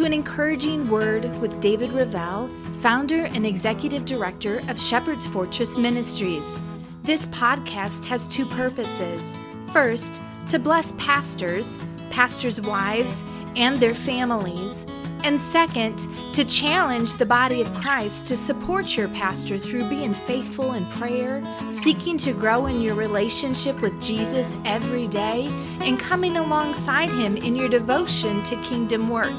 to 0.00 0.06
an 0.06 0.12
encouraging 0.14 0.88
word 0.88 1.24
with 1.42 1.60
David 1.60 1.92
Ravel, 1.92 2.48
founder 2.80 3.26
and 3.26 3.44
executive 3.44 4.06
director 4.06 4.60
of 4.70 4.80
Shepherd's 4.80 5.26
Fortress 5.26 5.76
Ministries. 5.76 6.58
This 7.02 7.26
podcast 7.26 8.06
has 8.06 8.26
two 8.26 8.46
purposes. 8.46 9.36
First, 9.74 10.22
to 10.48 10.58
bless 10.58 10.92
pastors, 10.92 11.78
pastors' 12.10 12.62
wives, 12.62 13.22
and 13.56 13.76
their 13.76 13.92
families. 13.92 14.86
And 15.22 15.38
second, 15.38 15.98
to 16.32 16.46
challenge 16.46 17.16
the 17.16 17.26
body 17.26 17.60
of 17.60 17.74
Christ 17.74 18.26
to 18.28 18.36
support 18.36 18.96
your 18.96 19.08
pastor 19.08 19.58
through 19.58 19.86
being 19.90 20.14
faithful 20.14 20.72
in 20.72 20.84
prayer, 20.86 21.42
seeking 21.70 22.16
to 22.18 22.32
grow 22.32 22.64
in 22.64 22.80
your 22.80 22.94
relationship 22.94 23.78
with 23.82 24.00
Jesus 24.02 24.56
every 24.64 25.08
day, 25.08 25.50
and 25.82 26.00
coming 26.00 26.38
alongside 26.38 27.10
him 27.10 27.36
in 27.36 27.54
your 27.54 27.68
devotion 27.68 28.42
to 28.44 28.56
kingdom 28.62 29.10
work. 29.10 29.36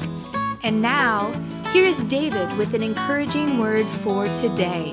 And 0.64 0.80
now, 0.80 1.32
here's 1.72 1.98
David 2.04 2.56
with 2.56 2.72
an 2.72 2.84
encouraging 2.84 3.58
word 3.58 3.84
for 3.84 4.32
today. 4.32 4.92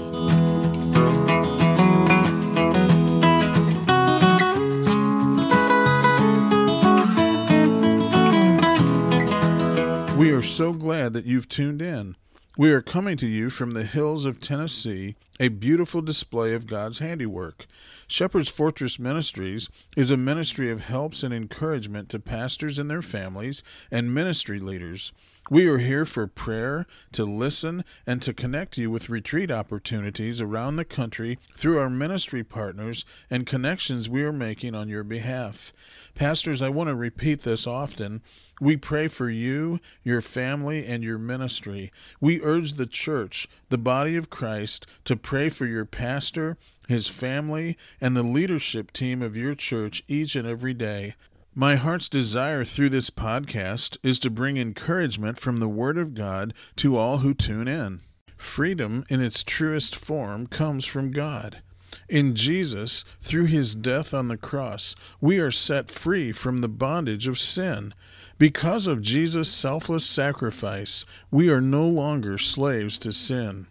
We 10.17 10.31
are 10.31 10.41
so 10.41 10.73
glad 10.73 11.13
that 11.13 11.25
you've 11.25 11.47
tuned 11.47 11.83
in. 11.83 12.15
We 12.57 12.71
are 12.71 12.81
coming 12.81 13.15
to 13.17 13.27
you 13.27 13.51
from 13.51 13.71
the 13.71 13.85
hills 13.85 14.25
of 14.25 14.39
Tennessee, 14.39 15.15
a 15.39 15.49
beautiful 15.49 16.01
display 16.01 16.53
of 16.55 16.65
God's 16.65 16.97
handiwork. 16.97 17.67
Shepherd's 18.07 18.49
Fortress 18.49 18.97
Ministries 18.97 19.69
is 19.95 20.09
a 20.09 20.17
ministry 20.17 20.71
of 20.71 20.81
helps 20.81 21.21
and 21.21 21.33
encouragement 21.33 22.09
to 22.09 22.19
pastors 22.19 22.79
and 22.79 22.89
their 22.89 23.03
families 23.03 23.61
and 23.91 24.13
ministry 24.13 24.59
leaders. 24.59 25.13
We 25.51 25.65
are 25.65 25.79
here 25.79 26.05
for 26.05 26.27
prayer, 26.27 26.85
to 27.13 27.25
listen, 27.25 27.83
and 28.05 28.21
to 28.21 28.35
connect 28.35 28.77
you 28.77 28.91
with 28.91 29.09
retreat 29.09 29.49
opportunities 29.49 30.39
around 30.39 30.75
the 30.75 30.85
country 30.85 31.39
through 31.55 31.79
our 31.79 31.89
ministry 31.89 32.43
partners 32.43 33.03
and 33.31 33.47
connections 33.47 34.07
we 34.07 34.21
are 34.21 34.31
making 34.31 34.75
on 34.75 34.89
your 34.89 35.03
behalf. 35.03 35.73
Pastors, 36.13 36.61
I 36.61 36.69
want 36.69 36.89
to 36.89 36.95
repeat 36.95 37.41
this 37.41 37.65
often. 37.65 38.21
We 38.61 38.77
pray 38.77 39.07
for 39.07 39.27
you, 39.27 39.79
your 40.03 40.21
family, 40.21 40.85
and 40.85 41.03
your 41.03 41.17
ministry. 41.17 41.91
We 42.21 42.43
urge 42.43 42.73
the 42.73 42.85
church, 42.85 43.47
the 43.69 43.79
body 43.79 44.15
of 44.15 44.29
Christ, 44.29 44.85
to 45.05 45.15
pray 45.15 45.49
for 45.49 45.65
your 45.65 45.85
pastor, 45.85 46.57
his 46.87 47.07
family, 47.07 47.75
and 47.99 48.15
the 48.15 48.21
leadership 48.21 48.91
team 48.91 49.23
of 49.23 49.35
your 49.35 49.55
church 49.55 50.03
each 50.07 50.35
and 50.35 50.47
every 50.47 50.75
day. 50.75 51.15
My 51.55 51.77
heart's 51.77 52.07
desire 52.07 52.63
through 52.63 52.91
this 52.91 53.09
podcast 53.09 53.97
is 54.03 54.19
to 54.19 54.29
bring 54.29 54.57
encouragement 54.57 55.39
from 55.39 55.57
the 55.57 55.67
Word 55.67 55.97
of 55.97 56.13
God 56.13 56.53
to 56.75 56.95
all 56.95 57.17
who 57.17 57.33
tune 57.33 57.67
in. 57.67 58.01
Freedom 58.37 59.03
in 59.09 59.19
its 59.19 59.43
truest 59.43 59.95
form 59.95 60.45
comes 60.45 60.85
from 60.85 61.11
God. 61.11 61.63
In 62.07 62.35
Jesus, 62.35 63.03
through 63.19 63.45
his 63.45 63.73
death 63.73 64.13
on 64.13 64.27
the 64.27 64.37
cross, 64.37 64.95
we 65.19 65.39
are 65.39 65.49
set 65.49 65.89
free 65.89 66.31
from 66.31 66.61
the 66.61 66.69
bondage 66.69 67.27
of 67.27 67.39
sin. 67.39 67.95
Because 68.37 68.85
of 68.85 69.01
Jesus' 69.01 69.51
selfless 69.51 70.05
sacrifice, 70.05 71.03
we 71.31 71.49
are 71.49 71.61
no 71.61 71.87
longer 71.87 72.37
slaves 72.37 72.99
to 72.99 73.11
sin. 73.11 73.65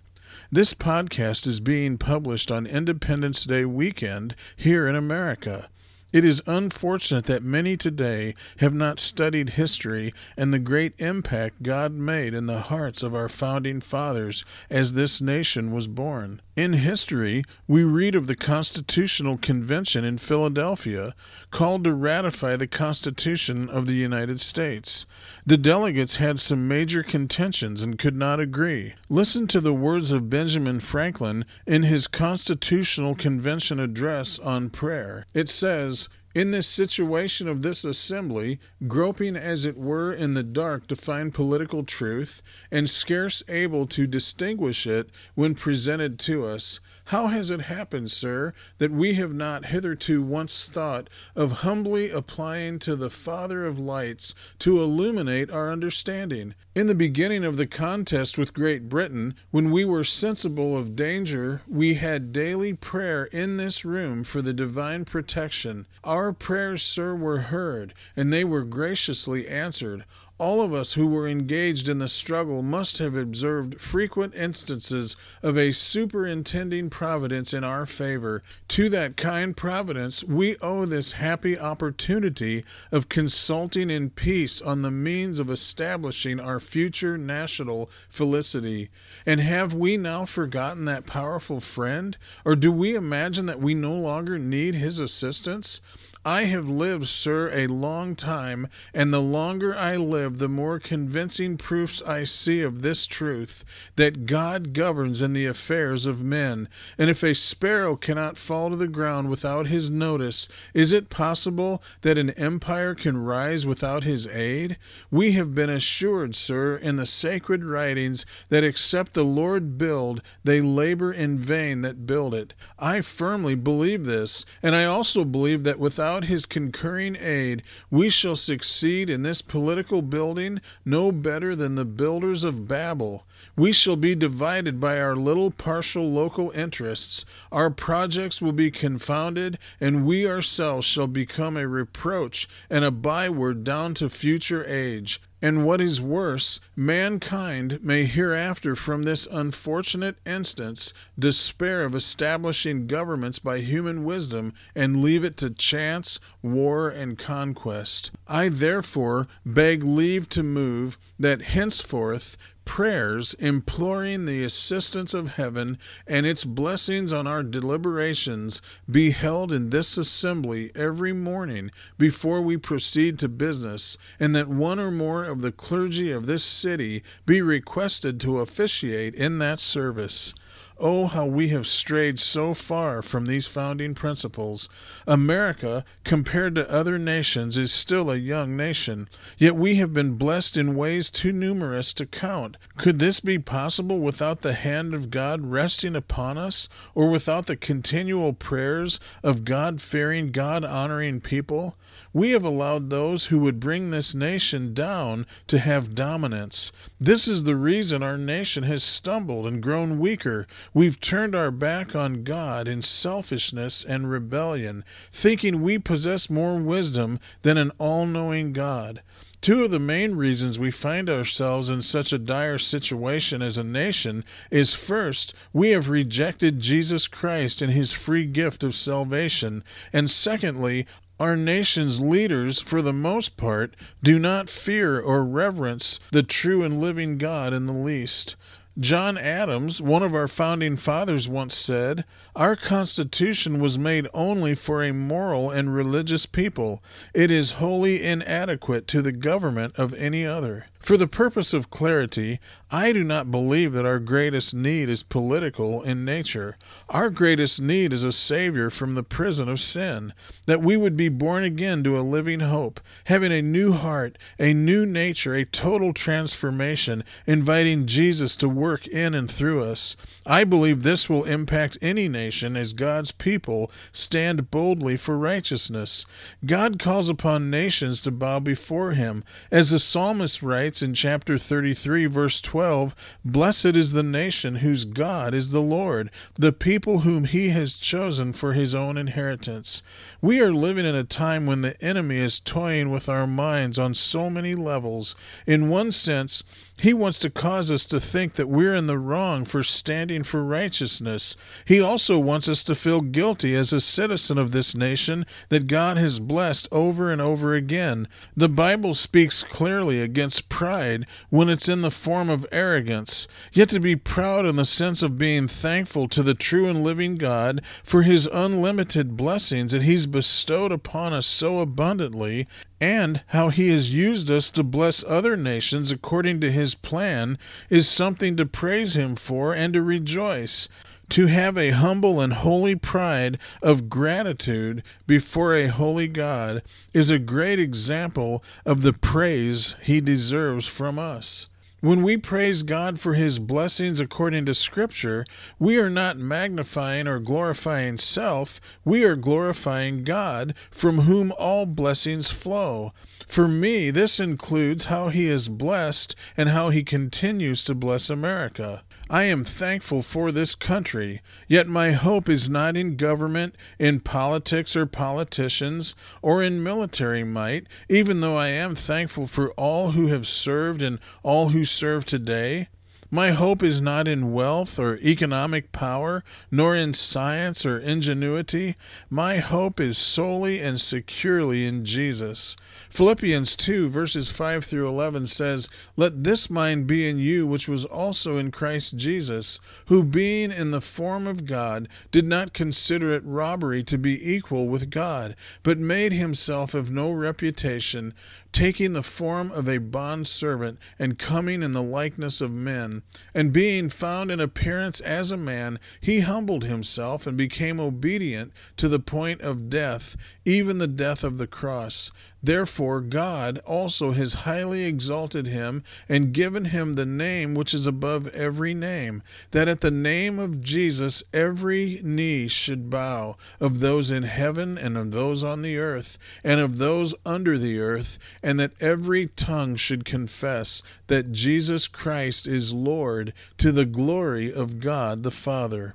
This 0.51 0.75
podcast 0.75 1.47
is 1.47 1.61
being 1.61 1.97
published 1.97 2.51
on 2.51 2.67
Independence 2.67 3.45
Day 3.45 3.65
weekend 3.65 4.35
here 4.57 4.89
in 4.89 4.97
America. 4.97 5.70
It 6.11 6.25
is 6.25 6.42
unfortunate 6.47 7.27
that 7.27 7.42
many 7.42 7.77
today 7.77 8.34
have 8.59 8.73
not 8.73 8.98
studied 8.98 9.51
history 9.51 10.14
and 10.39 10.55
the 10.55 10.59
great 10.59 10.95
impact 10.98 11.62
God 11.62 11.92
made 11.92 12.33
in 12.33 12.47
the 12.47 12.62
hearts 12.62 13.03
of 13.03 13.14
our 13.14 13.29
founding 13.29 13.83
fathers 13.83 14.42
as 14.70 14.95
this 14.95 15.20
nation 15.20 15.70
was 15.70 15.86
born. 15.86 16.41
In 16.57 16.73
history, 16.73 17.45
we 17.69 17.85
read 17.85 18.14
of 18.14 18.27
the 18.27 18.35
Constitutional 18.35 19.36
Convention 19.36 20.05
in 20.05 20.19
Philadelphia, 20.19 21.14
called 21.51 21.85
to 21.85 21.92
ratify 21.92 22.57
the 22.57 22.67
Constitution 22.67 23.69
of 23.69 23.86
the 23.86 23.95
United 23.95 24.40
States. 24.40 25.07
The 25.46 25.57
delegates 25.57 26.17
had 26.17 26.40
some 26.40 26.67
major 26.67 27.02
contentions 27.02 27.83
and 27.83 27.98
could 27.98 28.17
not 28.17 28.40
agree. 28.40 28.95
Listen 29.08 29.46
to 29.48 29.61
the 29.61 29.73
words 29.73 30.11
of 30.11 30.30
Benjamin 30.30 30.80
Franklin 30.80 31.45
in 31.67 31.85
his 31.85 32.08
Constitutional 32.08 33.14
Convention 33.14 33.79
address 33.79 34.39
on 34.39 34.70
prayer. 34.70 35.27
It 35.35 35.48
says, 35.48 35.98
in 36.35 36.51
this 36.53 36.67
situation 36.67 37.48
of 37.48 37.63
this 37.63 37.85
assembly, 37.85 38.61
groping 38.86 39.35
as 39.35 39.64
it 39.64 39.77
were 39.77 40.13
in 40.13 40.35
the 40.35 40.42
dark 40.42 40.86
to 40.86 40.95
find 40.95 41.35
political 41.35 41.83
truth, 41.83 42.42
and 42.70 42.89
scarce 42.89 43.42
able 43.48 43.86
to 43.86 44.07
distinguish 44.07 44.87
it 44.87 45.11
when 45.35 45.55
presented 45.55 46.19
to 46.20 46.47
us, 46.47 46.79
how 47.08 47.29
has 47.29 47.51
it 47.51 47.63
happened, 47.63 48.11
sir, 48.11 48.52
that 48.77 48.91
we 48.91 49.14
have 49.14 49.33
not 49.33 49.67
hitherto 49.67 50.23
once 50.23 50.69
thought 50.69 51.08
of 51.35 51.61
humbly 51.61 52.11
applying 52.11 52.79
to 52.79 52.95
the 52.95 53.08
Father 53.08 53.64
of 53.64 53.79
lights 53.79 54.35
to 54.58 54.83
illuminate 54.83 55.51
our 55.51 55.73
understanding? 55.73 56.55
In 56.74 56.86
the 56.86 56.95
beginning 56.95 57.45
of 57.45 57.57
the 57.57 57.67
contest 57.67 58.36
with 58.36 58.52
Great 58.52 58.91
Britain, 58.91 59.35
when 59.51 59.70
we 59.70 59.86
were 59.86 60.05
sensible 60.05 60.77
of 60.77 60.96
danger, 60.96 61.63
we 61.67 61.95
had 61.95 62.30
daily 62.30 62.74
prayer 62.74 63.25
in 63.25 63.57
this 63.57 63.86
room 63.86 64.23
for 64.23 64.42
the 64.42 64.52
divine 64.52 65.07
protection. 65.07 65.86
Our 66.05 66.35
prayers, 66.35 66.83
sir, 66.83 67.14
were 67.14 67.39
heard, 67.39 67.95
and 68.17 68.30
they 68.30 68.45
were 68.45 68.64
graciously 68.64 69.48
answered. 69.48 70.05
All 70.39 70.63
of 70.63 70.73
us 70.73 70.93
who 70.93 71.09
were 71.09 71.27
engaged 71.27 71.89
in 71.89 71.99
the 71.99 72.09
struggle 72.09 72.63
must 72.63 72.99
have 72.99 73.17
observed 73.17 73.81
frequent 73.81 74.37
instances 74.37 75.17
of 75.43 75.59
a 75.59 75.73
superintending 75.73 76.91
providence 76.91 77.53
in 77.53 77.65
our 77.65 77.87
favor. 77.87 78.45
To 78.69 78.89
that 78.89 79.17
kind 79.17 79.57
providence 79.57 80.23
we 80.23 80.57
owe 80.59 80.87
this 80.87 81.13
happy 81.13 81.59
opportunity 81.59 82.65
of 82.93 83.09
consulting 83.09 83.91
in 83.91 84.11
peace 84.11 84.63
on 84.63 84.83
the 84.83 84.93
means 84.93 85.41
of 85.41 85.51
establishing 85.51 86.39
our 86.39 86.61
future 86.61 87.19
national 87.19 87.91
felicity. 88.09 88.91
And 89.27 89.41
have 89.41 89.75
we 89.75 89.97
now 89.97 90.25
forgotten 90.25 90.85
that 90.85 91.05
powerful 91.05 91.61
friend? 91.61 92.17
Or 92.45 92.55
do 92.55 92.70
we 92.70 92.95
imagine 92.95 93.47
that 93.47 93.61
we 93.61 93.75
no 93.75 93.95
longer 93.95 94.39
need 94.39 94.77
his 94.77 95.01
assistance? 95.01 95.81
I 96.24 96.45
have 96.45 96.68
lived, 96.68 97.06
sir, 97.06 97.48
a 97.52 97.68
long 97.68 98.17
time, 98.17 98.67
and 98.92 99.14
the 99.14 99.20
longer 99.20 99.74
I 99.74 99.96
live, 99.96 100.39
the 100.39 100.48
more 100.48 100.80
convincing 100.80 101.56
proofs 101.56 102.02
I 102.02 102.24
see 102.24 102.61
of 102.61 102.83
this 102.83 103.06
truth 103.06 103.64
that 103.96 104.27
God 104.27 104.73
governs 104.73 105.23
in 105.23 105.33
the 105.33 105.46
affairs 105.46 106.07
of 106.07 106.23
men. 106.23 106.68
And 106.98 107.08
if 107.08 107.23
a 107.23 107.34
sparrow 107.34 107.95
cannot 107.95 108.36
fall 108.36 108.70
to 108.70 108.77
the 108.77 108.89
ground 108.89 109.30
without 109.30 109.68
his 109.68 109.90
notice, 109.90 110.48
is 110.74 110.92
it 110.92 111.08
possible 111.08 111.83
that 112.02 112.18
an 112.18 112.30
empire 112.30 112.95
can 112.96 113.17
rise 113.18 113.64
without 113.64 114.02
his 114.02 114.27
aid? 114.27 114.77
We 115.11 115.33
have 115.33 115.55
been 115.55 115.70
assured, 115.70 116.34
sir, 116.34 116.77
in 116.77 116.96
the 116.96 117.07
sacred 117.07 117.64
writings 117.64 118.27
that 118.48 118.64
except 118.64 119.14
the 119.14 119.24
Lord 119.24 119.78
build, 119.78 120.20
they 120.42 120.61
labor 120.61 121.12
in 121.12 121.39
vain 121.39 121.83
that 121.83 122.07
build 122.07 122.34
it. 122.34 122.55
I 122.78 123.02
firmly 123.02 123.55
believe 123.55 124.05
this, 124.05 124.45
and 124.64 124.74
I 124.74 124.84
also 124.84 125.24
believe 125.24 125.62
that 125.62 125.78
without 125.78 126.08
without 126.08 126.24
his 126.24 126.46
concurring 126.46 127.19
aid, 127.20 127.63
we 127.91 128.08
shall 128.08 128.35
succeed 128.35 129.11
in 129.11 129.25
this 129.25 129.43
political 129.43 130.00
building 130.00 130.58
no 130.82 131.12
better 131.12 131.55
than 131.55 131.75
the 131.75 131.85
builders 131.85 132.44
of 132.44 132.67
Babel. 132.67 133.26
We 133.56 133.73
shall 133.73 133.94
be 133.94 134.14
divided 134.14 134.81
by 134.81 134.99
our 134.99 135.14
little 135.14 135.50
partial 135.50 136.11
local 136.11 136.50
interests. 136.52 137.26
Our 137.52 137.69
projects 137.69 138.41
will 138.41 138.52
be 138.52 138.70
confounded, 138.70 139.58
and 139.82 140.06
we 140.06 140.26
ourselves 140.26 140.87
shall 140.87 141.08
become 141.08 141.58
a 141.58 141.69
reproach 141.69 142.49
and 142.70 142.87
a 142.87 142.90
byword 142.90 143.62
down 143.62 143.93
to 143.94 144.08
future 144.08 144.64
age. 144.66 145.20
And 145.40 145.64
what 145.64 145.81
is 145.81 146.00
worse, 146.00 146.58
mankind 146.75 147.79
may 147.82 148.06
hereafter 148.06 148.75
from 148.75 149.05
this 149.05 149.29
unfortunate 149.31 150.17
instance 150.26 150.93
despair 151.19 151.85
of 151.85 151.94
establishing 151.94 152.87
governments 152.87 153.38
by 153.38 153.61
human 153.61 154.05
wisdom 154.05 154.52
and 154.75 155.02
leave 155.02 155.25
it 155.25 155.37
to 155.38 155.50
chance, 155.50 156.19
war, 156.43 156.88
and 156.88 157.17
conquest. 157.17 158.11
I 158.26 158.49
therefore 158.49 159.29
beg 159.46 159.85
leave 159.85 160.29
to 160.31 160.43
move 160.43 160.99
that 161.19 161.43
henceforth 161.43 162.37
prayers 162.69 163.32
imploring 163.38 164.26
the 164.26 164.44
assistance 164.44 165.15
of 165.15 165.31
heaven 165.31 165.79
and 166.06 166.26
its 166.26 166.44
blessings 166.44 167.15
on 167.15 167.26
our 167.26 167.43
deliberations 167.43 168.61
be 168.88 169.11
held 169.11 169.50
in 169.50 169.70
this 169.70 169.97
assembly 169.97 170.70
every 170.76 171.15
morning 171.15 171.70
before 171.97 172.43
we 172.43 172.59
proceed 172.59 173.19
to 173.19 173.26
business, 173.26 173.97
and 174.20 174.37
that 174.37 174.49
one 174.49 174.79
or 174.79 174.91
more 174.91 175.25
of 175.25 175.41
the 175.41 175.50
clergy 175.50 176.12
of 176.12 176.26
this 176.26 176.44
city 176.44 177.03
be 177.25 177.41
requested 177.41 178.20
to 178.20 178.38
officiate 178.38 179.15
in 179.15 179.38
that 179.38 179.59
service. 179.59 180.35
Oh, 180.80 181.06
how 181.06 181.26
we 181.26 181.48
have 181.48 181.66
strayed 181.66 182.20
so 182.20 182.54
far 182.54 183.02
from 183.02 183.26
these 183.26 183.48
founding 183.48 183.96
principles. 183.96 184.69
America, 185.08 185.84
compared 186.04 186.54
to 186.54 186.70
other 186.70 186.98
nations, 186.98 187.58
is 187.58 187.72
still 187.72 188.12
a 188.12 188.16
young 188.16 188.56
nation, 188.56 189.08
yet 189.38 189.56
we 189.56 189.75
have 189.76 189.92
been 189.92 190.14
blessed 190.14 190.56
in 190.56 190.76
ways 190.76 191.10
too 191.10 191.32
numerous 191.32 191.92
to 191.94 192.06
count. 192.06 192.56
Could 192.76 193.00
this 193.00 193.19
be 193.19 193.40
possible 193.40 193.98
without 193.98 194.42
the 194.42 194.52
hand 194.52 194.94
of 194.94 195.10
God 195.10 195.50
resting 195.50 195.96
upon 195.96 196.38
us, 196.38 196.69
or 196.94 197.10
without 197.10 197.46
the 197.46 197.56
continual 197.56 198.32
prayers 198.32 199.00
of 199.24 199.44
God 199.44 199.81
fearing, 199.81 200.31
God 200.31 200.64
honoring 200.64 201.20
people? 201.20 201.76
We 202.12 202.30
have 202.30 202.44
allowed 202.44 202.90
those 202.90 203.26
who 203.26 203.38
would 203.40 203.60
bring 203.60 203.90
this 203.90 204.14
nation 204.14 204.74
down 204.74 205.26
to 205.48 205.58
have 205.58 205.94
dominance. 205.94 206.72
This 207.00 207.28
is 207.28 207.44
the 207.44 207.56
reason 207.56 208.02
our 208.02 208.18
nation 208.18 208.64
has 208.64 208.82
stumbled 208.82 209.46
and 209.46 209.62
grown 209.62 209.98
weaker. 209.98 210.46
We've 210.72 211.00
turned 211.00 211.34
our 211.34 211.50
back 211.50 211.94
on 211.94 212.24
God 212.24 212.68
in 212.68 212.82
selfishness 212.82 213.84
and 213.84 214.10
rebellion, 214.10 214.84
thinking 215.12 215.62
we 215.62 215.78
possess 215.78 216.30
more 216.30 216.56
wisdom 216.56 217.18
than 217.42 217.56
an 217.56 217.72
all 217.78 218.06
knowing 218.06 218.52
God. 218.52 219.02
Two 219.40 219.64
of 219.64 219.70
the 219.70 219.78
main 219.78 220.16
reasons 220.16 220.58
we 220.58 220.72
find 220.72 221.08
ourselves 221.08 221.70
in 221.70 221.80
such 221.80 222.12
a 222.12 222.18
dire 222.18 222.58
situation 222.58 223.40
as 223.40 223.56
a 223.56 223.62
nation 223.62 224.24
is 224.50 224.74
first, 224.74 225.32
we 225.52 225.70
have 225.70 225.88
rejected 225.88 226.58
Jesus 226.58 227.06
Christ 227.06 227.62
and 227.62 227.72
his 227.72 227.92
free 227.92 228.26
gift 228.26 228.64
of 228.64 228.74
salvation, 228.74 229.62
and 229.92 230.10
secondly, 230.10 230.86
our 231.20 231.37
nation's 231.37 232.00
leaders, 232.00 232.61
for 232.61 232.82
the 232.82 232.93
most 232.93 233.37
part, 233.37 233.75
do 234.03 234.19
not 234.19 234.49
fear 234.49 235.00
or 235.00 235.25
reverence 235.25 235.99
the 236.11 236.23
true 236.23 236.62
and 236.62 236.81
living 236.81 237.19
God 237.19 237.53
in 237.53 237.67
the 237.67 237.73
least. 237.73 238.37
John 238.79 239.19
Adams, 239.19 239.82
one 239.82 240.05
of 240.05 240.15
our 240.15 240.29
founding 240.29 240.76
fathers, 240.76 241.29
once 241.29 241.56
said, 241.56 242.05
Our 242.37 242.55
Constitution 242.55 243.59
was 243.59 243.76
made 243.76 244.06
only 244.15 244.55
for 244.55 244.85
a 244.85 244.93
moral 244.93 245.50
and 245.50 245.75
religious 245.75 246.26
people. 246.26 246.81
It 247.12 247.29
is 247.29 247.53
wholly 247.53 248.05
inadequate 248.05 248.87
to 248.88 249.03
the 249.03 249.11
government 249.11 249.75
of 249.76 249.94
any 249.94 250.25
other. 250.25 250.67
For 250.80 250.96
the 250.96 251.08
purpose 251.08 251.52
of 251.52 251.70
clarity, 251.70 252.40
I 252.70 252.92
do 252.92 253.02
not 253.02 253.30
believe 253.30 253.72
that 253.72 253.86
our 253.86 253.98
greatest 253.98 254.54
need 254.54 254.90
is 254.90 255.02
political 255.02 255.82
in 255.82 256.04
nature. 256.04 256.58
Our 256.90 257.08
greatest 257.08 257.62
need 257.62 257.94
is 257.94 258.04
a 258.04 258.12
Savior 258.12 258.69
from 258.69 258.94
the 258.94 259.02
prison 259.02 259.48
of 259.48 259.58
sin, 259.58 260.12
that 260.46 260.62
we 260.62 260.76
would 260.76 260.96
be 260.96 261.08
born 261.08 261.44
again 261.44 261.82
to 261.84 261.98
a 261.98 262.02
living 262.02 262.40
hope, 262.40 262.78
having 263.04 263.32
a 263.32 263.40
new 263.40 263.72
heart, 263.72 264.19
a 264.38 264.52
new 264.52 264.84
nature, 264.84 265.34
a 265.34 265.46
total 265.46 265.94
transformation, 265.94 267.04
inviting 267.26 267.86
Jesus 267.86 268.36
to 268.36 268.48
work 268.50 268.86
in 268.86 269.14
and 269.14 269.31
through 269.31 269.62
us. 269.62 269.96
I 270.26 270.44
believe 270.44 270.82
this 270.82 271.08
will 271.08 271.24
impact 271.24 271.78
any 271.81 272.06
nation 272.06 272.54
as 272.54 272.74
God's 272.74 273.12
people 273.12 273.70
stand 273.92 274.50
boldly 274.50 274.98
for 274.98 275.16
righteousness. 275.16 276.04
God 276.44 276.78
calls 276.78 277.08
upon 277.08 277.50
nations 277.50 278.02
to 278.02 278.10
bow 278.10 278.40
before 278.40 278.92
him. 278.92 279.24
As 279.50 279.70
the 279.70 279.78
psalmist 279.78 280.42
writes, 280.42 280.68
writes 280.69 280.82
in 280.82 280.93
chapter 280.93 281.38
33, 281.38 282.05
verse 282.05 282.43
12 282.43 282.94
Blessed 283.25 283.75
is 283.75 283.93
the 283.93 284.03
nation 284.03 284.56
whose 284.56 284.85
God 284.85 285.32
is 285.32 285.50
the 285.50 285.62
Lord, 285.62 286.11
the 286.35 286.53
people 286.53 286.99
whom 286.99 287.25
he 287.25 287.49
has 287.49 287.75
chosen 287.75 288.35
for 288.35 288.53
his 288.53 288.75
own 288.75 288.99
inheritance. 288.99 289.82
We 290.20 290.43
are 290.43 290.53
living 290.53 290.85
in 290.85 290.94
a 290.94 291.05
time 291.05 291.47
when 291.47 291.62
the 291.62 291.82
enemy 291.82 292.19
is 292.19 292.38
toying 292.38 292.91
with 292.91 293.09
our 293.09 293.26
minds 293.26 293.79
on 293.79 293.94
so 293.94 294.29
many 294.29 294.55
levels. 294.55 295.15
In 295.47 295.70
one 295.70 295.91
sense, 295.91 296.44
he 296.80 296.94
wants 296.94 297.19
to 297.19 297.30
cause 297.30 297.70
us 297.70 297.84
to 297.86 298.00
think 298.00 298.34
that 298.34 298.48
we're 298.48 298.75
in 298.75 298.86
the 298.86 298.98
wrong 298.98 299.44
for 299.44 299.62
standing 299.62 300.22
for 300.22 300.44
righteousness. 300.44 301.36
He 301.64 301.80
also 301.80 302.19
wants 302.19 302.48
us 302.48 302.62
to 302.64 302.75
feel 302.75 303.00
guilty 303.00 303.56
as 303.56 303.72
a 303.72 303.80
citizen 303.80 304.38
of 304.38 304.52
this 304.52 304.75
nation 304.75 305.26
that 305.48 305.66
God 305.66 305.98
has 305.98 306.20
blessed 306.20 306.69
over 306.70 307.10
and 307.10 307.20
over 307.20 307.54
again. 307.54 308.06
The 308.36 308.48
Bible 308.48 308.94
speaks 308.94 309.42
clearly 309.42 310.00
against 310.00 310.48
pride 310.48 311.06
when 311.30 311.48
it's 311.48 311.69
in 311.69 311.82
the 311.82 311.90
form 311.90 312.30
of 312.30 312.46
arrogance. 312.52 313.26
Yet 313.52 313.69
to 313.70 313.81
be 313.81 313.96
proud 313.96 314.46
in 314.46 314.56
the 314.56 314.64
sense 314.64 315.02
of 315.02 315.19
being 315.19 315.48
thankful 315.48 316.06
to 316.08 316.22
the 316.22 316.34
true 316.34 316.69
and 316.69 316.84
living 316.84 317.16
God 317.16 317.60
for 317.82 318.02
his 318.02 318.28
unlimited 318.32 319.16
blessings 319.16 319.72
that 319.72 319.82
he's 319.82 320.06
bestowed 320.06 320.70
upon 320.70 321.12
us 321.12 321.26
so 321.26 321.58
abundantly 321.58 322.46
and 322.81 323.22
how 323.28 323.48
he 323.48 323.70
has 323.70 323.94
used 323.94 324.31
us 324.31 324.50
to 324.50 324.62
bless 324.62 325.02
other 325.04 325.36
nations 325.36 325.90
according 325.90 326.40
to 326.40 326.50
his 326.50 326.68
plan 326.75 327.38
is 327.70 327.88
something 327.88 328.37
to 328.37 328.47
praise 328.47 328.94
him 328.94 329.17
for 329.17 329.55
and 329.55 329.75
to 329.75 329.82
rejoice. 329.82 330.69
To 331.11 331.26
have 331.26 331.56
a 331.56 331.70
humble 331.70 332.20
and 332.20 332.35
holy 332.35 332.75
pride 332.76 333.38
of 333.62 333.88
gratitude 333.88 334.85
before 335.06 335.55
a 335.55 335.69
holy 335.69 336.06
God 336.06 336.62
is 336.93 337.11
a 337.11 337.19
great 337.19 337.59
example 337.59 338.44
of 338.67 338.82
the 338.82 338.93
praise 338.93 339.75
he 339.82 340.03
deserves 340.03 340.67
from 340.67 340.99
us. 340.99 341.49
When 341.80 342.02
we 342.02 342.16
praise 342.16 342.64
God 342.64 342.98
for 342.98 343.14
his 343.14 343.38
blessings 343.38 344.00
according 344.00 344.46
to 344.46 344.54
Scripture, 344.54 345.25
we 345.60 345.78
are 345.78 345.88
not 345.88 346.19
magnifying 346.19 347.06
or 347.06 347.20
glorifying 347.20 347.98
self, 347.98 348.60
we 348.84 349.04
are 349.04 349.14
glorifying 349.14 350.02
God, 350.02 350.54
from 350.72 351.02
whom 351.02 351.30
all 351.38 351.66
blessings 351.66 352.32
flow. 352.32 352.92
For 353.28 353.46
me, 353.46 353.92
this 353.92 354.19
includes 354.19 354.86
how 354.86 355.10
he 355.10 355.28
is 355.28 355.48
blessed 355.48 356.16
and 356.36 356.48
how 356.48 356.70
he 356.70 356.82
continues 356.82 357.62
to 357.62 357.76
bless 357.76 358.10
America. 358.10 358.82
I 359.10 359.25
am 359.25 359.43
thankful 359.43 360.02
for 360.02 360.31
this 360.31 360.55
country, 360.55 361.22
yet 361.46 361.66
my 361.66 361.93
hope 361.93 362.28
is 362.28 362.50
not 362.50 362.76
in 362.76 362.96
government, 362.96 363.55
in 363.78 364.00
politics 364.00 364.76
or 364.76 364.84
politicians, 364.84 365.94
or 366.20 366.43
in 366.43 366.62
military 366.62 367.25
might, 367.25 367.66
even 367.88 368.20
though 368.20 368.37
I 368.37 368.49
am 368.49 368.75
thankful 368.75 369.26
for 369.26 369.52
all 369.52 369.93
who 369.93 370.08
have 370.08 370.28
served 370.28 370.82
and 370.82 370.99
all 371.22 371.49
who 371.50 371.64
serve 371.64 372.05
today. 372.05 372.69
My 373.10 373.31
hope 373.31 373.62
is 373.62 373.81
not 373.81 374.06
in 374.06 374.34
wealth 374.34 374.78
or 374.78 374.99
economic 374.99 375.72
power, 375.72 376.22
nor 376.50 376.76
in 376.76 376.93
science 376.93 377.64
or 377.64 377.78
ingenuity. 377.78 378.76
My 379.08 379.38
hope 379.38 379.81
is 379.81 379.96
solely 379.96 380.60
and 380.60 380.78
securely 380.78 381.66
in 381.66 381.87
Jesus. 381.87 382.55
Philippians 382.98 383.54
2, 383.54 383.88
verses 383.90 384.28
5 384.28 384.64
through 384.64 384.88
11 384.88 385.28
says, 385.28 385.68
Let 385.96 386.24
this 386.24 386.50
mind 386.50 386.88
be 386.88 387.08
in 387.08 387.16
you, 387.16 387.46
which 387.46 387.68
was 387.68 387.84
also 387.84 388.38
in 388.38 388.50
Christ 388.50 388.96
Jesus, 388.96 389.60
who 389.86 390.02
being 390.02 390.50
in 390.50 390.72
the 390.72 390.80
form 390.80 391.28
of 391.28 391.46
God, 391.46 391.86
did 392.10 392.26
not 392.26 392.52
consider 392.52 393.12
it 393.12 393.22
robbery 393.24 393.84
to 393.84 393.98
be 393.98 394.28
equal 394.28 394.66
with 394.66 394.90
God, 394.90 395.36
but 395.62 395.78
made 395.78 396.12
himself 396.12 396.74
of 396.74 396.90
no 396.90 397.12
reputation 397.12 398.14
taking 398.52 398.93
the 398.93 399.02
form 399.02 399.50
of 399.52 399.69
a 399.69 399.78
bondservant, 399.78 400.78
and 400.98 401.19
coming 401.19 401.62
in 401.62 401.72
the 401.72 401.82
likeness 401.82 402.40
of 402.40 402.50
men. 402.50 403.02
And 403.34 403.52
being 403.52 403.88
found 403.88 404.31
in 404.31 404.40
appearance 404.40 405.00
as 405.00 405.31
a 405.31 405.36
man, 405.36 405.78
he 406.00 406.20
humbled 406.20 406.64
himself 406.64 407.26
and 407.26 407.36
became 407.36 407.78
obedient 407.78 408.52
to 408.76 408.88
the 408.88 408.98
point 408.98 409.43
of 409.43 409.69
death, 409.69 410.17
even 410.48 410.78
the 410.78 410.86
death 410.86 411.24
of 411.24 411.36
the 411.36 411.46
cross. 411.46 412.10
Therefore, 412.43 413.02
God 413.02 413.58
also 413.67 414.12
has 414.12 414.44
highly 414.48 414.86
exalted 414.86 415.46
him 415.46 415.82
and 416.08 416.32
given 416.32 416.67
him 416.67 416.94
the 416.94 417.05
name 417.05 417.55
which 417.55 417.74
is 417.74 417.86
above 417.86 418.28
every 418.28 418.72
name, 418.72 419.22
that 419.50 419.69
at 419.69 419.82
the 419.82 419.90
name 419.90 420.38
of 420.38 420.62
Jesus 420.62 421.22
every 421.34 422.00
knee 422.02 422.48
should 422.48 422.88
bow, 422.88 423.36
of 423.60 423.81
those 423.81 424.10
in 424.10 424.22
heaven 424.22 424.78
and 424.78 424.96
of 424.96 425.10
those 425.10 425.44
on 425.44 425.60
the 425.60 425.76
earth, 425.76 426.19
and 426.43 426.60
of 426.60 426.78
those 426.78 427.14
under 427.26 427.58
the 427.58 427.78
earth, 427.78 428.19
and 428.43 428.58
that 428.58 428.72
every 428.81 429.26
tongue 429.26 429.76
should 429.76 430.06
confess 430.06 430.82
that 431.08 431.31
Jesus 431.31 431.88
Christ 431.88 432.46
is 432.46 432.72
Lord 432.72 433.34
to 433.58 433.70
the 433.70 433.84
glory 433.84 434.50
of 434.50 434.81
God 434.81 435.24
the 435.24 435.31
Father. 435.31 435.94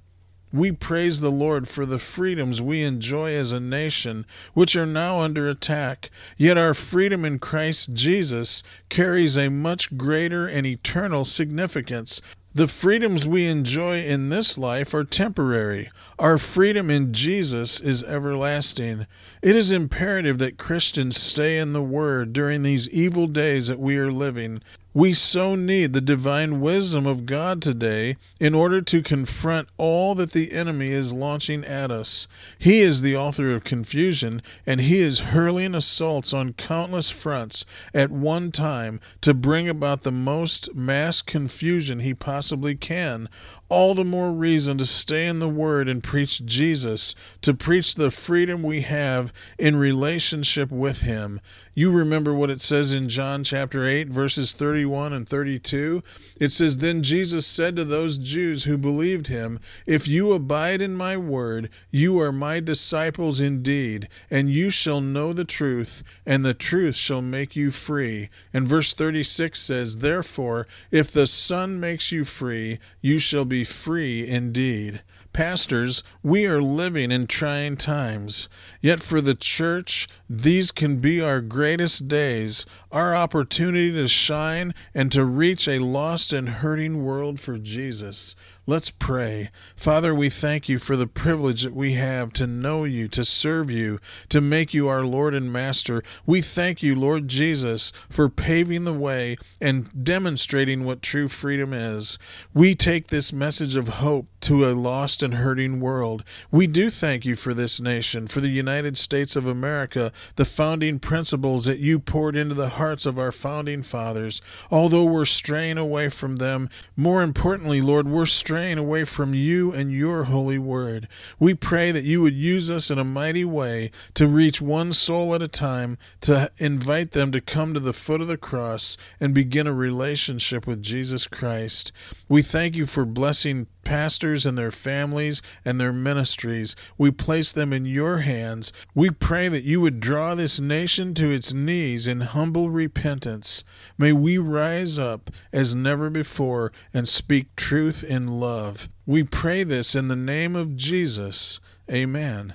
We 0.53 0.72
praise 0.72 1.19
the 1.19 1.31
Lord 1.31 1.67
for 1.67 1.83
the 1.83 1.98
freedoms 1.98 2.62
we 2.62 2.83
enjoy 2.83 3.33
as 3.33 3.51
a 3.51 3.60
nation, 3.60 4.27
which 4.53 4.75
are 4.75 4.86
now 4.86 5.19
under 5.19 5.50
attack. 5.50 6.12
Yet 6.38 6.60
our 6.60 6.75
freedom 6.75 7.25
in 7.25 7.39
Christ 7.39 7.93
Jesus 7.93 8.62
carries 8.88 9.36
a 9.36 9.50
much 9.50 9.98
greater 9.98 10.45
and 10.45 10.67
eternal 10.67 11.25
significance. 11.25 12.22
The 12.53 12.67
freedoms 12.67 13.25
we 13.25 13.48
enjoy 13.48 14.03
in 14.03 14.29
this 14.29 14.55
life 14.55 14.93
are 14.93 15.03
temporary. 15.03 15.89
Our 16.19 16.38
freedom 16.38 16.91
in 16.91 17.13
Jesus 17.13 17.79
is 17.79 18.03
everlasting. 18.03 19.07
It 19.41 19.55
is 19.55 19.72
imperative 19.72 20.38
that 20.38 20.60
Christians 20.60 21.19
stay 21.19 21.57
in 21.57 21.74
the 21.74 21.81
Word 21.81 22.31
during 22.31 22.62
these 22.62 22.88
evil 22.89 23.25
days 23.25 23.69
that 23.69 23.79
we 23.79 23.98
are 23.98 24.12
living. 24.12 24.62
We 24.95 25.13
so 25.13 25.55
need 25.55 25.93
the 25.93 26.01
divine 26.01 26.62
wisdom 26.62 27.07
of 27.07 27.25
God 27.25 27.63
today 27.63 28.15
in 28.39 28.53
order 28.53 28.79
to 28.79 29.01
confront 29.01 29.67
all 29.77 30.13
that 30.13 30.33
the 30.33 30.51
enemy 30.51 30.91
is 30.91 31.12
launching 31.12 31.65
at 31.65 31.89
us. 31.89 32.27
He 32.59 32.81
is 32.81 33.01
the 33.01 33.17
author 33.17 33.55
of 33.55 33.63
confusion, 33.63 34.43
and 34.67 34.81
he 34.81 35.00
is 35.00 35.31
hurling 35.31 35.73
assaults 35.73 36.31
on 36.31 36.53
countless 36.53 37.09
fronts 37.09 37.65
at 37.91 38.12
one 38.12 38.51
time 38.51 39.00
to 39.21 39.33
bring 39.33 39.67
about 39.67 40.03
the 40.03 40.12
most 40.12 40.75
mass 40.75 41.23
confusion 41.23 42.01
he 42.01 42.13
possibly 42.13 42.75
can. 42.75 43.29
All 43.74 43.96
the 43.96 44.06
more 44.06 44.32
reason 44.32 44.77
to 44.77 44.86
stay 44.86 45.25
in 45.25 45.39
the 45.39 45.50
Word 45.50 45.89
and 45.89 46.03
preach 46.03 46.46
Jesus, 46.46 47.15
to 47.42 47.56
preach 47.56 47.96
the 47.96 48.12
freedom 48.12 48.62
we 48.62 48.82
have 48.82 49.34
in 49.58 49.75
relationship 49.75 50.70
with 50.72 51.01
Him. 51.01 51.42
You 51.75 51.89
remember 51.89 52.36
what 52.36 52.51
it 52.51 52.62
says 52.62 52.94
in 52.94 53.10
John 53.10 53.44
chapter 53.44 53.88
8, 53.88 54.08
verses 54.08 54.53
31 54.53 55.12
and 55.12 55.27
32? 55.27 56.03
It 56.39 56.51
says, 56.51 56.77
Then 56.77 57.01
Jesus 57.01 57.48
said 57.48 57.75
to 57.75 57.84
those 57.84 58.20
Jews 58.20 58.65
who 58.65 58.77
believed 58.77 59.25
him, 59.25 59.60
If 59.88 60.08
you 60.08 60.34
abide 60.34 60.84
in 60.84 60.96
my 60.96 61.18
word, 61.18 61.72
you 61.89 62.20
are 62.20 62.32
my 62.32 62.60
disciples 62.60 63.39
indeed, 63.39 64.08
and 64.30 64.51
you 64.51 64.70
shall 64.70 65.01
know 65.01 65.34
the 65.34 65.46
truth, 65.46 66.03
and 66.27 66.46
the 66.46 66.53
truth 66.53 66.96
shall 66.96 67.24
make 67.24 67.56
you 67.56 67.72
free. 67.72 68.30
And 68.53 68.68
verse 68.68 68.94
36 68.94 69.60
says, 69.60 69.98
Therefore, 69.98 70.68
if 70.92 71.12
the 71.12 71.25
Son 71.25 71.80
makes 71.80 72.12
you 72.12 72.24
free, 72.24 72.77
you 73.01 73.18
shall 73.18 73.46
free 73.63 74.27
indeed. 74.27 75.01
Pastors, 75.34 76.03
we 76.22 76.46
are 76.46 76.62
living 76.62 77.12
in 77.12 77.25
trying 77.25 77.75
times. 77.75 78.48
Yet 78.82 79.00
for 79.00 79.20
the 79.20 79.34
church, 79.34 80.08
these 80.29 80.72
can 80.72 80.98
be 80.98 81.20
our 81.20 81.41
greatest 81.41 82.08
days, 82.08 82.67
our 82.91 83.15
opportunity 83.15 83.91
to 83.93 84.08
shine 84.08 84.75
and 84.93 85.12
to 85.12 85.25
reach 85.25 85.67
a 85.67 85.79
lost 85.79 86.32
and 86.32 86.50
hurting 86.50 87.03
world 87.03 87.39
for 87.39 87.58
Jesus. 87.58 88.36
Let's 88.65 88.89
pray. 88.89 89.50
Father, 89.75 90.15
we 90.15 90.29
thank 90.29 90.70
you 90.70 90.79
for 90.79 90.96
the 90.96 91.05
privilege 91.05 91.63
that 91.63 91.75
we 91.75 91.96
have 91.96 92.32
to 92.34 92.48
know 92.48 92.86
you, 92.86 93.10
to 93.10 93.25
serve 93.25 93.70
you, 93.70 94.00
to 94.29 94.39
make 94.39 94.74
you 94.74 94.88
our 94.88 95.03
Lord 95.03 95.36
and 95.36 95.51
Master. 95.51 96.01
We 96.25 96.41
thank 96.41 96.82
you, 96.82 96.96
Lord 96.96 97.27
Jesus, 97.27 97.91
for 98.10 98.29
paving 98.29 98.86
the 98.86 98.93
way 98.93 99.36
and 99.60 100.05
demonstrating 100.05 100.86
what 100.86 101.01
true 101.01 101.27
freedom 101.27 101.74
is. 101.74 102.17
We 102.53 102.74
take 102.74 103.08
this 103.08 103.34
message 103.34 103.75
of 103.75 103.89
hope 103.89 104.27
to 104.41 104.65
a 104.65 104.72
lost 104.72 105.22
and 105.22 105.34
hurting 105.34 105.82
world. 105.82 106.24
We 106.50 106.65
do 106.65 106.89
thank 106.89 107.25
you 107.25 107.36
for 107.36 107.53
this 107.53 107.82
nation, 107.82 108.27
for 108.27 108.39
the 108.39 108.48
United 108.48 108.98
States 108.98 109.36
of 109.36 109.46
America, 109.46 110.13
the 110.38 110.46
founding 110.46 111.00
principles 111.00 111.65
that 111.65 111.79
you 111.79 112.00
poured 112.00 112.38
into 112.38 112.55
the 112.55 112.70
hearts 112.70 113.05
of 113.05 113.20
our 113.20 113.34
founding 113.34 113.82
fathers. 113.82 114.41
Although 114.72 115.03
we're 115.03 115.25
straying 115.25 115.77
away 115.77 116.08
from 116.08 116.38
them, 116.38 116.70
more 116.96 117.24
importantly, 117.24 117.82
Lord, 117.82 118.08
we're 118.08 118.25
straying 118.25 118.52
straying 118.53 118.77
away 118.77 119.03
from 119.03 119.33
you 119.33 119.72
and 119.72 119.91
your 119.91 120.25
holy 120.25 120.60
word. 120.60 121.07
We 121.39 121.55
pray 121.55 121.91
that 121.91 122.03
you 122.03 122.22
would 122.22 122.36
use 122.36 122.69
us 122.69 122.91
in 122.91 123.00
a 123.00 123.03
mighty 123.03 123.43
way 123.43 123.89
to 124.13 124.27
reach 124.27 124.62
one 124.62 124.91
soul 124.91 125.33
at 125.33 125.41
a 125.41 125.48
time, 125.48 125.98
to 126.22 126.51
invite 126.60 127.13
them 127.13 127.31
to 127.31 127.41
come 127.41 127.74
to 127.74 127.79
the 127.79 127.93
foot 127.93 128.22
of 128.22 128.27
the 128.27 128.38
cross 128.38 128.95
and 129.19 129.33
begin 129.33 129.65
a 129.65 129.74
relationship 129.74 130.67
with 130.67 130.83
Jesus 130.83 131.25
Christ. 131.25 131.91
We 132.29 132.43
thank 132.43 132.75
you 132.75 132.86
for 132.86 133.05
blessing 133.05 133.65
pastors 133.84 134.46
and 134.46 134.58
their 134.58 134.72
families 134.72 135.42
and 135.63 135.80
their 135.80 135.94
ministries. 135.94 136.75
We 136.98 137.12
place 137.12 137.52
them 137.52 137.74
in 137.74 137.86
your 137.86 138.20
hands. 138.20 138.72
We 138.96 139.10
pray 139.10 139.50
that 139.50 139.63
you 139.63 139.82
would 139.82 140.00
draw 140.00 140.36
this 140.36 140.60
nation 140.60 141.13
to 141.16 141.32
its 141.32 141.54
knees 141.54 142.08
in 142.08 142.22
humble 142.22 142.70
repentance. 142.70 143.63
May 143.98 144.13
we 144.13 144.38
rise 144.38 144.98
up 145.00 145.30
as 145.52 145.75
never 145.75 146.10
before 146.10 146.72
and 146.94 147.08
speak 147.08 147.56
truth 147.56 148.04
in 148.04 148.40
love. 148.40 148.90
We 149.06 149.24
pray 149.24 149.63
this 149.63 149.96
in 149.96 150.08
the 150.08 150.16
name 150.16 150.56
of 150.56 150.75
Jesus. 150.75 151.60
Amen. 151.92 152.54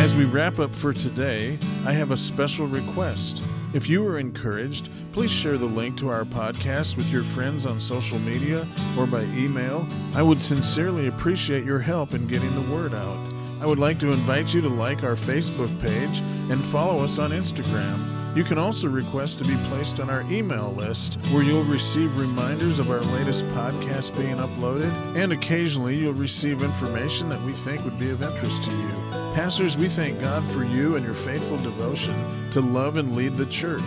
As 0.00 0.14
we 0.14 0.24
wrap 0.24 0.58
up 0.58 0.72
for 0.72 0.94
today, 0.94 1.58
I 1.84 1.92
have 1.92 2.12
a 2.12 2.16
special 2.16 2.66
request. 2.66 3.42
If 3.74 3.86
you 3.86 4.02
were 4.02 4.18
encouraged, 4.18 4.88
please 5.12 5.30
share 5.30 5.58
the 5.58 5.66
link 5.66 5.98
to 5.98 6.08
our 6.08 6.24
podcast 6.24 6.96
with 6.96 7.10
your 7.10 7.22
friends 7.22 7.66
on 7.66 7.78
social 7.78 8.18
media 8.18 8.66
or 8.96 9.06
by 9.06 9.24
email. 9.36 9.86
I 10.14 10.22
would 10.22 10.40
sincerely 10.40 11.08
appreciate 11.08 11.64
your 11.64 11.78
help 11.78 12.14
in 12.14 12.26
getting 12.26 12.54
the 12.54 12.74
word 12.74 12.94
out. 12.94 13.18
I 13.60 13.66
would 13.66 13.78
like 13.78 13.98
to 14.00 14.10
invite 14.10 14.54
you 14.54 14.62
to 14.62 14.68
like 14.68 15.02
our 15.02 15.16
Facebook 15.16 15.68
page 15.82 16.20
and 16.50 16.64
follow 16.64 17.04
us 17.04 17.18
on 17.18 17.30
Instagram. 17.30 18.17
You 18.38 18.44
can 18.44 18.56
also 18.56 18.86
request 18.88 19.38
to 19.38 19.44
be 19.44 19.56
placed 19.64 19.98
on 19.98 20.08
our 20.08 20.22
email 20.30 20.72
list 20.74 21.16
where 21.32 21.42
you'll 21.42 21.64
receive 21.64 22.16
reminders 22.16 22.78
of 22.78 22.88
our 22.88 23.00
latest 23.00 23.44
podcast 23.46 24.16
being 24.16 24.36
uploaded, 24.36 24.92
and 25.16 25.32
occasionally 25.32 25.96
you'll 25.96 26.12
receive 26.12 26.62
information 26.62 27.28
that 27.30 27.42
we 27.42 27.52
think 27.52 27.82
would 27.82 27.98
be 27.98 28.10
of 28.10 28.22
interest 28.22 28.62
to 28.62 28.70
you. 28.70 28.90
Pastors, 29.34 29.76
we 29.76 29.88
thank 29.88 30.20
God 30.20 30.44
for 30.52 30.62
you 30.62 30.94
and 30.94 31.04
your 31.04 31.16
faithful 31.16 31.58
devotion 31.58 32.14
to 32.52 32.60
love 32.60 32.96
and 32.96 33.16
lead 33.16 33.34
the 33.34 33.46
church. 33.46 33.82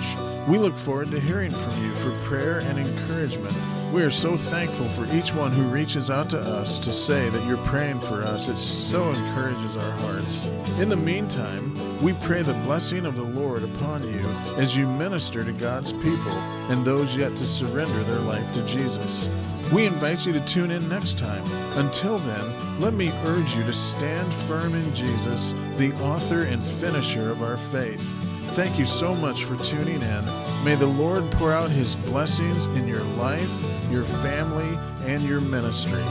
We 0.48 0.58
look 0.58 0.76
forward 0.76 1.12
to 1.12 1.20
hearing 1.20 1.52
from 1.52 1.84
you 1.84 1.94
for 1.96 2.12
prayer 2.26 2.58
and 2.60 2.80
encouragement. 2.80 3.56
We 3.94 4.02
are 4.02 4.10
so 4.10 4.36
thankful 4.36 4.88
for 4.90 5.06
each 5.16 5.36
one 5.36 5.52
who 5.52 5.64
reaches 5.64 6.10
out 6.10 6.32
to 6.32 6.40
us 6.40 6.80
to 6.80 6.92
say 6.92 7.30
that 7.30 7.46
you're 7.46 7.58
praying 7.58 8.00
for 8.00 8.24
us. 8.24 8.48
It 8.48 8.58
so 8.58 9.12
encourages 9.12 9.78
our 9.78 9.92
hearts. 10.00 10.46
In 10.80 10.90
the 10.90 10.96
meantime, 10.96 11.74
we 12.02 12.14
pray 12.14 12.42
the 12.42 12.54
blessing 12.66 13.06
of 13.06 13.16
the 13.16 13.22
Lord 13.22 13.62
upon 13.64 14.02
you 14.12 14.20
as 14.58 14.76
you 14.76 14.88
minister 14.88 15.44
to 15.44 15.52
God's 15.52 15.94
people 15.94 16.32
and 16.72 16.84
those 16.84 17.16
yet 17.16 17.36
to 17.36 17.46
surrender 17.46 18.04
their 18.04 18.22
life 18.22 18.52
to 18.56 18.66
Jesus. 18.66 19.30
We 19.72 19.86
invite 19.86 20.26
you 20.26 20.34
to 20.34 20.46
tune 20.46 20.72
in 20.72 20.90
next 20.90 21.20
time. 21.20 21.44
Until 21.78 22.18
then, 22.18 22.80
let 22.80 22.94
me 22.94 23.12
urge 23.26 23.56
you 23.56 23.64
to 23.64 23.74
stand 23.74 24.34
firm 24.34 24.74
in 24.74 24.96
Jesus, 24.96 25.54
the 25.78 25.94
author 26.02 26.44
and 26.44 26.62
finisher 26.62 27.30
of 27.30 27.44
our 27.44 27.58
faith. 27.58 28.31
Thank 28.54 28.78
you 28.78 28.86
so 28.86 29.16
much 29.16 29.46
for 29.46 29.56
tuning 29.64 30.02
in. 30.02 30.26
May 30.66 30.76
the 30.76 30.86
Lord 30.86 31.32
pour 31.32 31.54
out 31.54 31.72
his 31.72 31.96
blessings 31.96 32.66
in 32.66 32.86
your 32.86 33.04
life, 33.16 33.50
your 33.90 34.04
family, 34.04 34.78
and 35.06 35.24
your 35.24 35.40
ministry. 35.40 36.04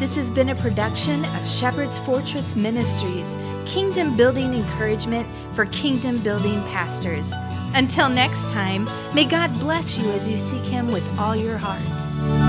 This 0.00 0.16
has 0.16 0.28
been 0.28 0.48
a 0.48 0.54
production 0.56 1.24
of 1.24 1.46
Shepherd's 1.46 1.96
Fortress 2.00 2.56
Ministries, 2.56 3.36
kingdom 3.66 4.16
building 4.16 4.52
encouragement 4.52 5.28
for 5.54 5.66
kingdom 5.66 6.18
building 6.18 6.60
pastors. 6.64 7.32
Until 7.74 8.08
next 8.08 8.50
time, 8.50 8.88
may 9.14 9.24
God 9.24 9.56
bless 9.60 9.96
you 9.96 10.10
as 10.10 10.28
you 10.28 10.38
seek 10.38 10.64
him 10.64 10.88
with 10.88 11.18
all 11.20 11.36
your 11.36 11.56
heart. 11.56 12.45